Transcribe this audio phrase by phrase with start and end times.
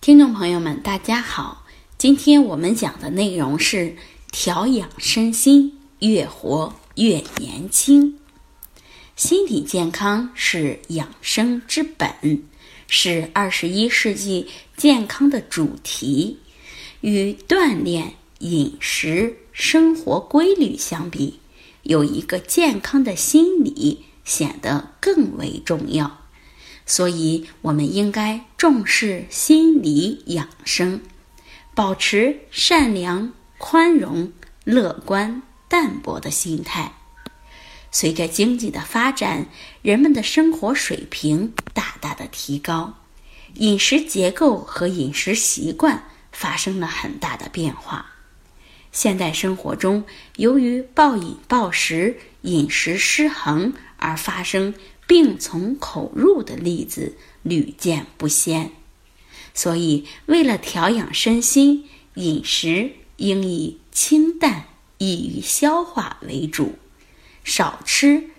[0.00, 1.66] 听众朋友们，大家好！
[1.98, 3.96] 今天我们讲的内容是
[4.30, 8.16] 调养身心，越活越年轻。
[9.16, 12.10] 心理健康是养生之本，
[12.86, 16.38] 是二十一世纪健康的主题。
[17.00, 21.40] 与锻炼、饮食、生活规律相比，
[21.82, 26.18] 有一个健康的心理显得更为重要。
[26.88, 31.02] 所以，我们应该重视心理养生，
[31.74, 34.32] 保持善良、宽容、
[34.64, 36.94] 乐观、淡泊的心态。
[37.92, 39.48] 随着经济的发展，
[39.82, 42.94] 人们的生活水平大大的提高，
[43.56, 48.06] 饮食结构和饮食习惯发生了很大的变化。
[48.92, 50.04] 现代生活中，
[50.36, 54.72] 由于暴饮暴食、饮食失衡而发生。
[55.08, 58.70] 病从口入的例子屡见不鲜，
[59.54, 64.66] 所以为了调养身心，饮食应以清淡、
[64.98, 66.74] 易于消化为主，
[67.42, 68.30] 少吃